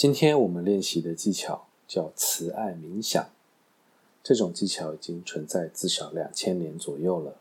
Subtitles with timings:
[0.00, 3.28] 今天我们练习的技巧叫慈爱冥想。
[4.22, 7.36] 这种技巧已经存在至少两千年左右了。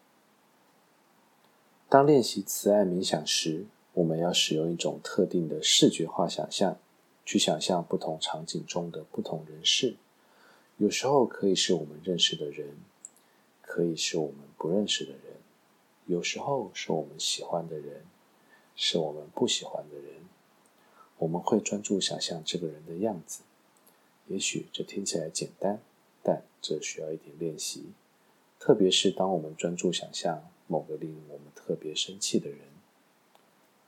[1.88, 6.78] 当练习慈爱冥想时，我们要使用一种特定的视觉化想象，
[7.26, 9.96] 去想象不同场景中的不同人士。
[10.76, 12.76] 有时候可以是我们认识的人，
[13.62, 15.22] 可以是我们不认识的人，
[16.08, 18.02] 有时候是我们喜欢的人，
[18.76, 20.16] 是我们不喜欢的人。
[21.20, 23.42] 我们会专注想象这个人的样子，
[24.28, 25.80] 也许这听起来简单，
[26.24, 27.92] 但这需要一点练习。
[28.58, 32.60] 特别是当我们专注想象某个令我们特别生气的人，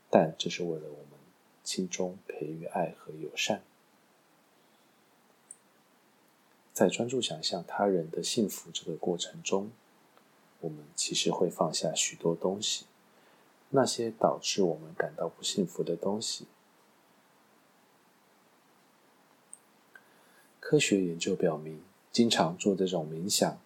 [0.10, 1.20] 但这是为了我们
[1.64, 3.64] 心中培育爱和友善。
[6.74, 9.72] 在专注想象他人的幸福这个过程中，
[10.60, 12.86] 我们其实会放下许多东西，
[13.70, 16.46] 那些导致我们感到不幸福的东西。
[20.72, 21.82] 科学研究表明，
[22.14, 23.60] 经常做这种冥想，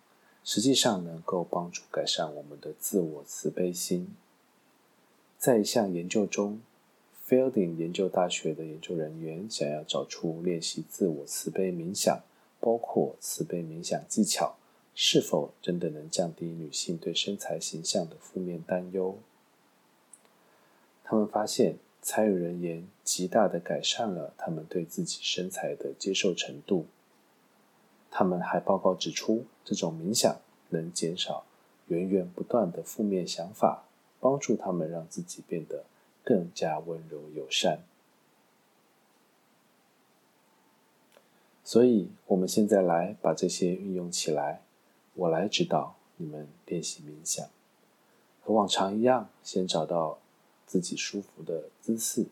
[0.43, 4.15] 实际上能够帮助改善我们的自我慈悲心。
[5.37, 6.61] 在一项研究中
[7.29, 12.23] ，Fielding 研究大学的研究人员想要找出练习自我慈悲冥想，
[12.59, 14.55] 包括慈悲冥想技巧，
[14.95, 19.19] 是否真的能降低女性对身材形象的负面担忧。
[21.03, 21.75] 他们发现。
[22.05, 26.85] 参与人员极大的改善了他们对自己身材的接受程度。
[28.11, 30.39] 他们还报告指出，这种冥想
[30.69, 31.45] 能减少
[31.87, 33.85] 源源不断的负面想法，
[34.19, 35.85] 帮助他们让自己变得
[36.23, 37.81] 更加温柔友善。
[41.63, 44.61] 所以，我们现在来把这些运用起来。
[45.15, 47.47] 我来指导你们练习冥想，
[48.43, 50.19] 和往常一样，先找到。
[50.65, 52.25] 自己舒服的姿势，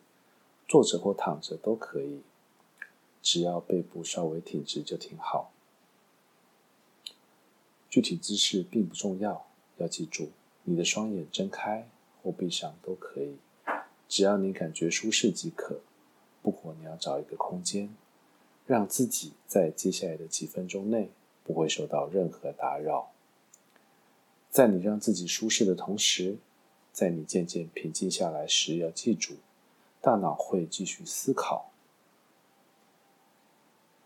[0.68, 2.22] 坐着或躺着都可以，
[3.22, 5.52] 只要背部稍微挺直就挺好。
[7.90, 9.46] 具体姿势并不重要，
[9.78, 10.32] 要记住，
[10.64, 11.88] 你的双眼睁开
[12.24, 13.38] 或闭上都可以，
[14.10, 15.80] 只要你感觉舒适即可。
[16.42, 17.96] 不过你要找一个空间，
[18.66, 21.12] 让自己在接下来的几分钟内
[21.44, 23.12] 不会受到任何打扰。
[24.50, 26.38] 在你让自己舒适的同时。
[26.94, 29.34] 在你渐渐平静下来时，要记住，
[30.00, 31.72] 大脑会继续思考，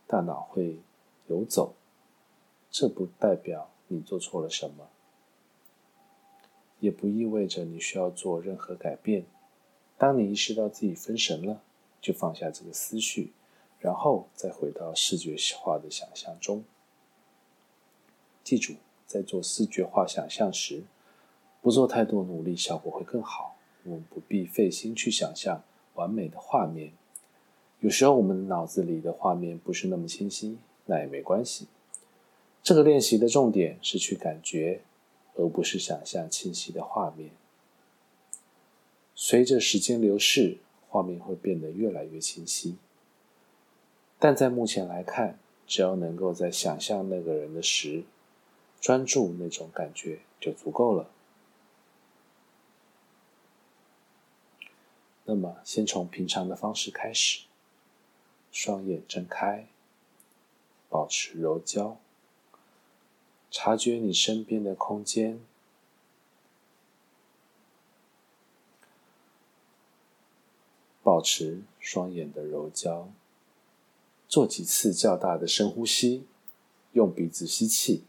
[0.07, 0.79] 大脑会
[1.27, 1.75] 游走。
[2.71, 4.87] 这不代表你做错了什么，
[6.79, 9.25] 也不意味着你需要做任何改变。
[9.97, 11.61] 当你意识到自己分神了，
[11.99, 13.33] 就放下这个思绪，
[13.79, 16.63] 然后再回到视觉化的想象中。
[18.43, 20.83] 记住，在做视觉化想象时。
[21.67, 23.57] 不做太多努力，效果会更好。
[23.83, 25.61] 我们不必费心去想象
[25.95, 26.93] 完美的画面。
[27.81, 31.67] 有时候我们脑子里的画面不是那么清晰，那也没关系。
[32.63, 34.79] 这个练习的重点是去感觉，
[35.35, 37.31] 而不是想象清晰的画面。
[39.13, 42.77] 随着时间流逝，画面会变得越来越清晰。
[44.17, 48.05] 但在目前来看，只要能够在想象那个人的时，
[48.79, 51.09] 专注那种感觉就足够了。
[55.29, 57.47] 那么，先从平常的方式开始，
[58.49, 59.67] 双眼睁开，
[60.87, 61.97] 保持柔焦，
[63.51, 65.41] 察觉你身边的空间，
[71.03, 73.09] 保持双眼的柔焦，
[74.29, 76.25] 做几次较大的深呼吸，
[76.93, 78.05] 用鼻子吸气，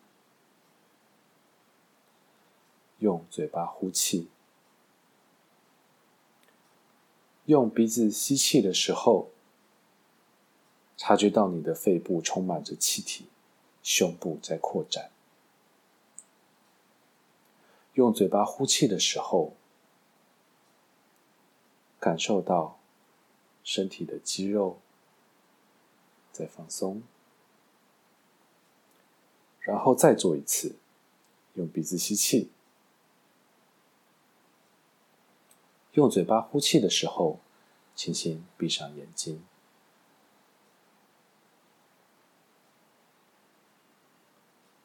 [3.00, 4.29] 用嘴巴呼气。
[7.48, 9.31] 用鼻子吸气的时候，
[10.98, 13.25] 察觉到你的肺部充满着气体，
[13.82, 15.09] 胸部在扩展；
[17.94, 19.54] 用嘴巴呼气的时候，
[21.99, 22.78] 感受到
[23.64, 24.78] 身体的肌肉
[26.31, 27.02] 在放松。
[29.61, 30.76] 然后再做一次，
[31.55, 32.50] 用鼻子吸气。
[35.99, 37.41] 用嘴巴呼气的时候，
[37.97, 39.43] 轻轻闭上眼睛。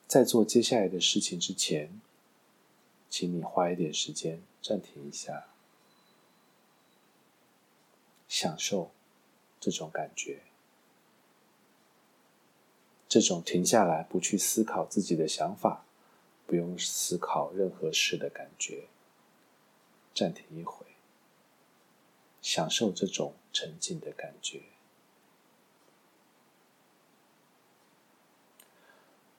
[0.08, 2.02] 在做接下来的事情之前，
[3.12, 5.46] 请你花一点时间暂停一下，
[8.28, 8.90] 享受
[9.60, 10.42] 这种感觉，
[13.08, 15.86] 这种停下来不去思考自己的想法，
[16.48, 18.86] 不用思考任何事的感觉。
[20.16, 20.93] 暂停一会。
[22.44, 24.62] 享受这种沉静的感觉。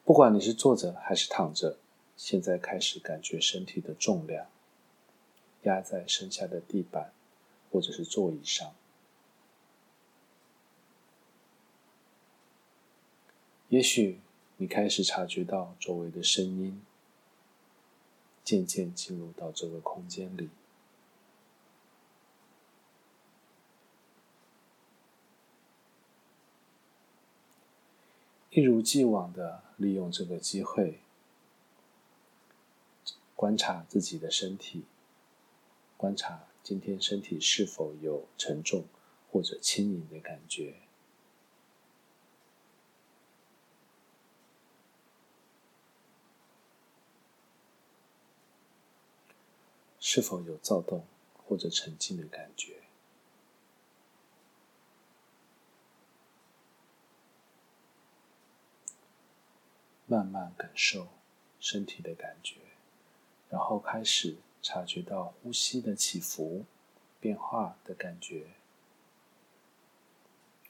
[0.04, 1.78] 不管你是坐着还是躺着，
[2.16, 4.46] 现在开始感觉身体的重量
[5.62, 7.12] 压在身下的地板
[7.70, 8.74] 或者是座椅上。
[13.68, 14.20] 也许
[14.58, 16.80] 你开始察觉到周围的声音，
[18.44, 20.48] 渐渐进入到这个空间里。
[28.54, 31.00] 一如既往的利用这个机会，
[33.34, 34.84] 观察自己的身体，
[35.96, 38.84] 观察今天身体是否有沉重
[39.28, 40.76] 或者轻盈的感觉，
[49.98, 51.04] 是否有躁动
[51.44, 52.83] 或者沉静的感觉。
[60.06, 61.08] 慢慢感受
[61.58, 62.56] 身体的感觉，
[63.48, 66.64] 然后开始察觉到呼吸的起伏、
[67.20, 68.46] 变化的感觉。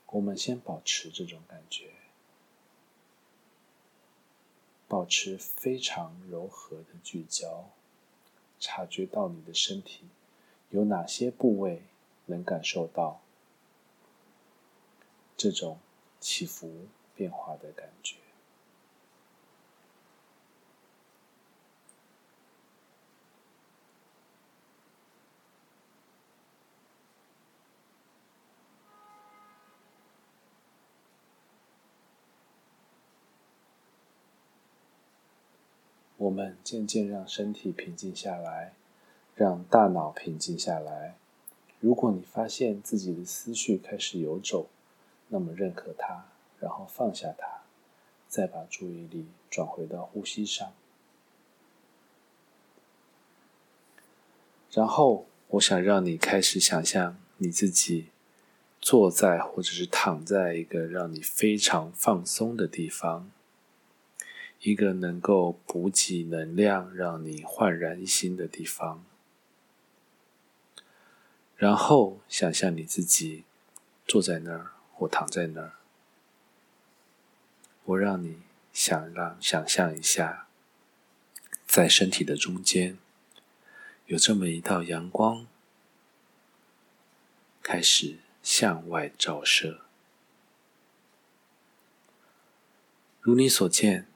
[0.07, 1.91] 我们先保持这种感觉，
[4.87, 7.71] 保持非常柔和的聚焦，
[8.61, 10.05] 察觉到你的身体
[10.71, 11.83] 有哪些部位
[12.27, 13.21] 能感受到
[15.37, 15.81] 这种
[16.21, 16.87] 起伏
[17.17, 18.19] 变化的感觉。
[36.25, 38.73] 我们渐渐让身体平静下来，
[39.35, 41.19] 让大脑平静下来。
[41.81, 44.71] 如果你发现自己的思绪开始游走，
[45.29, 46.25] 那么认可它，
[46.59, 47.65] 然后放下它，
[48.27, 50.73] 再把注意力转回到呼吸上。
[54.71, 58.09] 然后，我想让你开始想象你自己
[58.81, 63.31] 坐在或者是躺在一个让你非常放松的地方。
[64.65, 69.05] 一个能够补给能量、让你焕然一新的地方，
[71.55, 73.45] 然后想象你自己
[74.07, 75.73] 坐在那儿或躺在那儿。
[77.85, 78.39] 我让你
[78.73, 80.47] 想让想象一下，
[81.67, 82.97] 在身体的中间
[84.07, 85.47] 有这么一道阳光，
[87.63, 89.83] 开始向外照射，
[93.21, 94.07] 如你所见。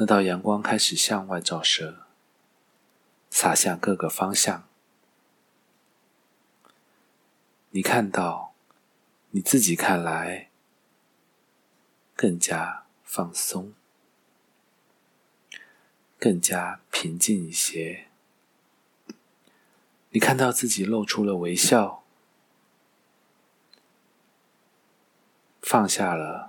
[0.00, 2.06] 那道阳光开始向外照射，
[3.30, 4.68] 洒向各个方向。
[7.70, 8.54] 你看到，
[9.30, 10.50] 你自己看来
[12.14, 13.74] 更加放松，
[16.16, 18.06] 更加平静一些。
[20.10, 22.04] 你看到自己露出了微笑，
[25.60, 26.47] 放下了。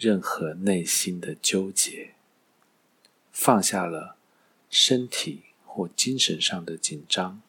[0.00, 2.14] 任何内心的纠结，
[3.30, 4.16] 放下了
[4.70, 7.42] 身体或精神上的紧张，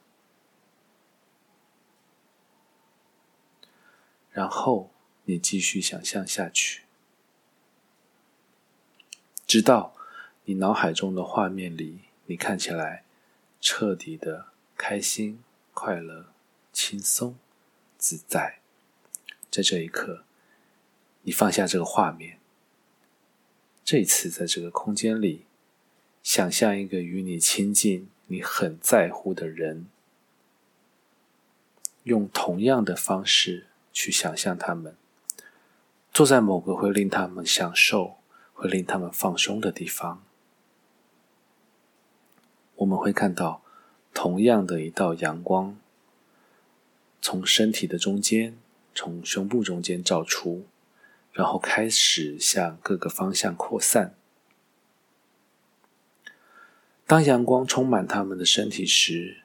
[4.32, 4.92] 然后
[5.24, 6.82] 你继续想象下去，
[9.48, 9.96] 直到
[10.44, 13.06] 你脑海中的画面里，你看起来
[13.62, 15.42] 彻底的开心、
[15.74, 16.34] 快乐、
[16.74, 17.38] 轻松、
[17.98, 18.60] 自在。
[19.50, 20.26] 在这一刻，
[21.22, 22.41] 你放下这个画面。
[23.84, 25.46] 这次在这个空间里，
[26.24, 29.88] 想象一个与你亲近、你很在乎的人，
[32.04, 34.96] 用同样的方式去想象他们，
[36.14, 38.16] 坐在某个会令他们享受、
[38.54, 40.24] 会令他们放松的地方。
[42.76, 43.62] 我们会看到
[44.14, 45.78] 同样的一道阳光，
[47.22, 48.58] 从身体的中间，
[48.96, 50.66] 从胸部中间照出。
[51.34, 54.16] 然后开始向各个方向扩散。
[57.08, 59.42] 当阳光充满他们的身体时，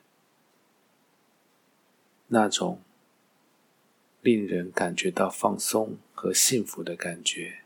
[2.28, 2.83] 那种
[4.21, 7.61] 令人感觉到放松和幸福的感觉，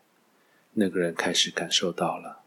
[0.75, 2.41] 那个人开始感受到了。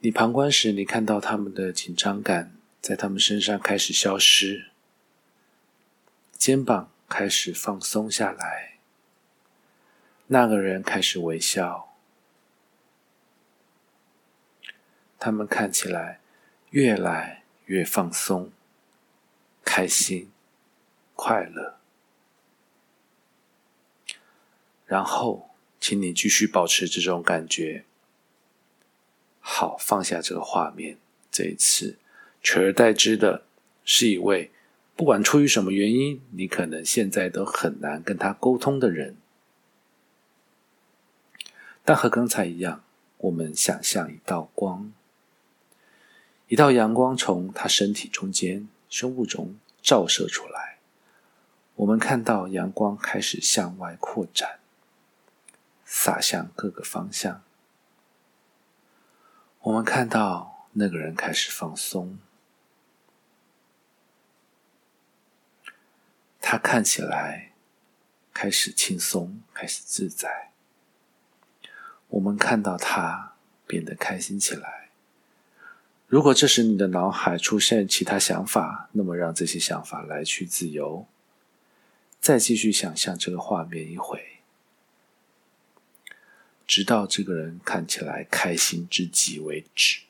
[0.00, 4.70] 你旁观时，你看到他们的紧张感在他们身上开始消失，
[6.36, 6.91] 肩膀。
[7.12, 8.78] 开始放松下来，
[10.28, 11.94] 那个人开始微笑，
[15.18, 16.20] 他们看起来
[16.70, 18.50] 越来越放松、
[19.62, 20.32] 开心、
[21.14, 21.78] 快乐。
[24.86, 27.84] 然后，请你继续保持这种感觉。
[29.40, 30.96] 好，放下这个画面。
[31.30, 31.98] 这一次，
[32.42, 33.44] 取而代之的
[33.84, 34.50] 是一位，
[34.94, 39.16] 不管出于什么原因，你可能现在都很难跟他沟通的人。
[41.84, 42.84] 但和刚才一样，
[43.18, 44.92] 我们想象一道光，
[46.48, 50.78] 一道阳光从他身体中间、胸部中照射出来。
[51.76, 54.60] 我们看到阳光开始向外扩展。
[55.94, 57.42] 洒向各个方向。
[59.60, 62.16] 我们看到那个人开始放松，
[66.42, 67.52] 他看起来
[68.34, 70.50] 开始轻松，开始自在。
[72.08, 73.32] 我们看到他
[73.66, 74.90] 变得开心起来。
[76.08, 81.06] 如果这时你的脑海出现其他想法，那么让这些想法来去自由。
[82.20, 84.22] 再继续想象这个画面一回。
[86.66, 90.00] 直到这个人看起来开心之极为止。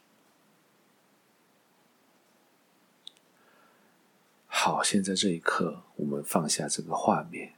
[4.64, 7.54] 好，现在这一刻，我们放下这个画面，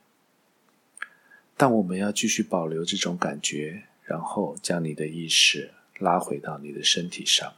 [1.54, 7.56] 但我们要继续保留这种感觉，然后将你的意识拉回到你的身体上，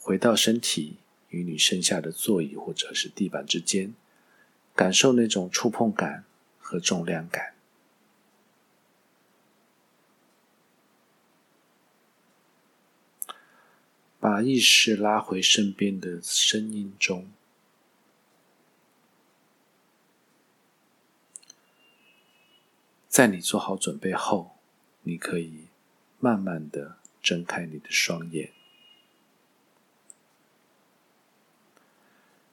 [0.00, 0.96] 回到身体
[1.28, 3.94] 与你身下的座椅或者是地板之间，
[4.74, 6.24] 感受那种触碰感
[6.58, 7.54] 和重量感。
[14.18, 17.28] 把意识拉回身边的声音中，
[23.16, 24.58] 在你做好准备后，
[25.04, 25.68] 你可以
[26.20, 28.52] 慢慢的睁开你的双眼。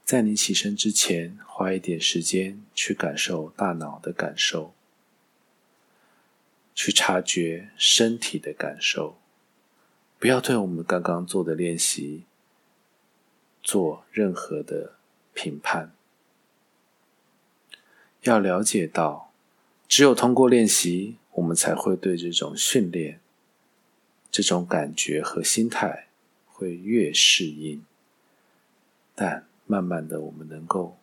[0.06, 4.74] 在你起身之前，花一点时间去感受大脑的感受，
[6.74, 9.18] 去察觉身体的感受。
[10.18, 12.24] 不要对我们刚刚做的练习
[13.62, 14.94] 做任何的
[15.34, 15.92] 评判。
[18.22, 19.33] 要了解到，
[19.94, 23.20] 只有通过练习，我们才会对这种训练、
[24.32, 26.08] 这种感觉和心态
[26.48, 27.86] 会越适应。
[29.14, 30.98] 但慢慢的，我们能够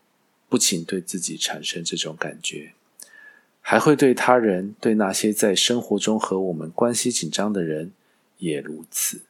[0.48, 2.72] 不仅对自己产生这种感觉，
[3.60, 7.92] 还会对他人、对那些在生活中和我们关系紧张的人。
[8.38, 9.20] 也如此，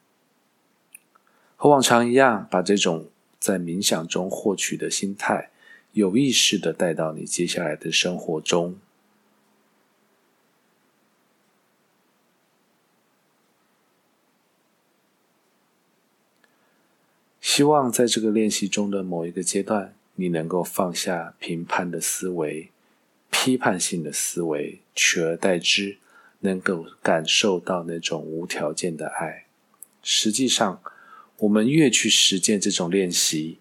[1.56, 5.50] 和往常一样，把这种在冥想中获取的心态，
[5.92, 8.78] 有意识的带到你接下来的生活中。
[17.52, 22.70] 希望在这个练习中的某一个阶段，你能够放下评判的思维、
[23.28, 25.98] 批判性的思维，取而代之。
[26.42, 29.46] 能够感受到那种无条件的爱。
[30.00, 30.80] 实际上，
[31.38, 33.58] 我们越去实践这种练习，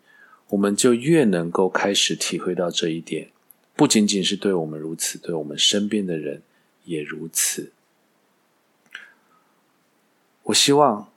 [0.49, 3.31] 我们就越能够开始体会到这一点。
[3.75, 6.43] 不仅仅是对我们如此，对我们身边的人
[6.85, 7.71] 也如此。
[10.43, 11.08] 我希望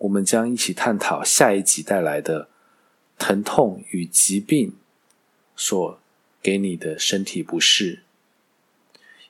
[0.00, 2.48] 我们将一起探讨下一集带来的
[3.18, 4.74] 疼痛与疾病
[5.54, 5.98] 所
[6.42, 8.00] 给你的身体不适。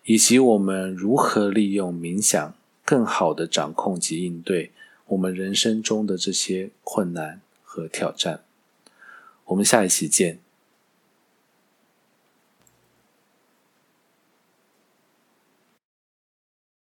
[0.05, 4.73] 以及我们如何利用冥想，更好的掌控及应对
[5.07, 8.45] 我们人生中的这些困难和挑战。
[9.47, 10.39] 我们下一期见。